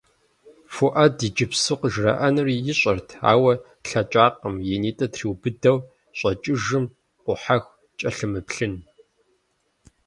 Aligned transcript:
Фуӏэд 0.73 1.17
иджыпсту 1.27 1.77
къыжраӏэнур 1.79 2.47
ищӏэрт, 2.71 3.07
ауэ 3.31 3.53
лъэкӏакъым 3.89 4.55
и 4.73 4.77
нитӏыр 4.81 5.09
триубыдэу 5.13 5.77
щӏэкӏыжым 6.17 6.85
къухьэху 7.23 7.75
кӏэлъымыплъын. 7.99 8.73